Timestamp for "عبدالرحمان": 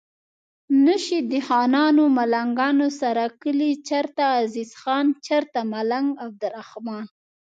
6.25-7.05